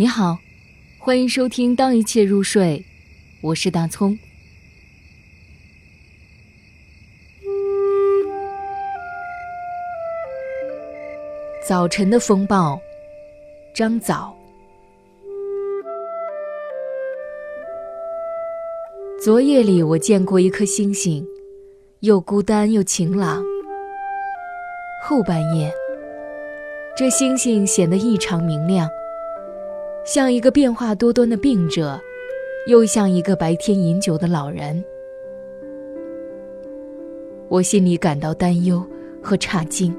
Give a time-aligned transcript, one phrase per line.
[0.00, 0.38] 你好，
[0.96, 2.78] 欢迎收听《当一切入睡》，
[3.40, 4.16] 我是大葱。
[11.66, 12.80] 早晨的风暴，
[13.74, 14.32] 张早。
[19.20, 21.26] 昨夜里，我见过一颗星星，
[22.02, 23.42] 又孤单又晴朗。
[25.02, 25.74] 后半夜，
[26.96, 28.88] 这星星显得异常明亮。
[30.10, 32.00] 像一个变化多端的病者，
[32.66, 34.82] 又像一个白天饮酒的老人。
[37.50, 38.82] 我心里感到担忧
[39.22, 39.94] 和差劲。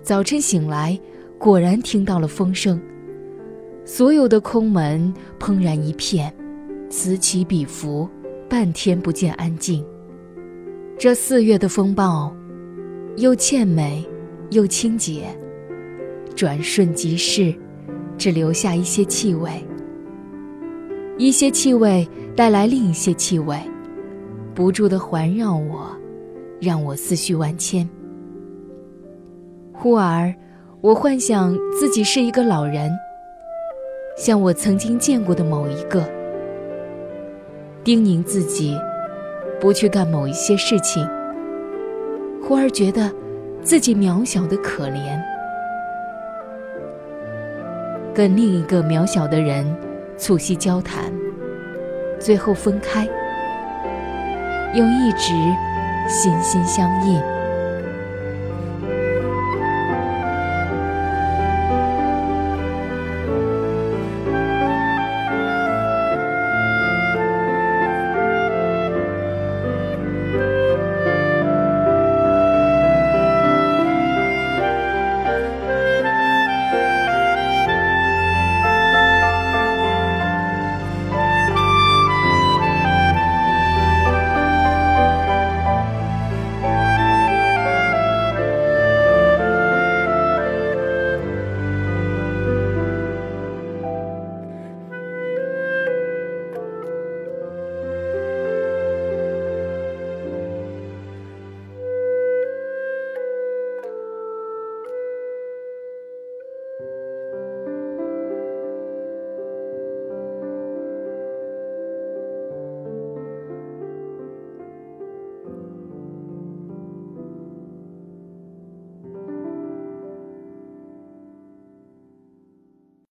[0.00, 0.98] 早晨醒来，
[1.36, 2.80] 果然听到了风声，
[3.84, 6.34] 所有的空门怦然一片，
[6.88, 8.08] 此起彼伏，
[8.48, 9.84] 半天不见安静。
[10.96, 12.34] 这四月的风暴，
[13.18, 14.02] 又倩美，
[14.48, 15.26] 又清洁，
[16.34, 17.54] 转瞬即逝。
[18.18, 19.50] 只留下一些气味，
[21.18, 23.58] 一些气味带来另一些气味，
[24.54, 25.94] 不住地环绕我，
[26.60, 27.88] 让我思绪万千。
[29.72, 30.34] 忽而，
[30.80, 32.90] 我幻想自己是一个老人，
[34.16, 36.02] 像我曾经见过的某一个，
[37.84, 38.74] 叮咛自己
[39.60, 41.06] 不去干某一些事情。
[42.42, 43.12] 忽而觉得
[43.60, 45.20] 自己渺小的可怜。
[48.16, 49.62] 跟另一个渺小的人
[50.16, 51.12] 促膝交谈，
[52.18, 53.06] 最后分开，
[54.72, 55.34] 又一直
[56.08, 57.35] 心心相印。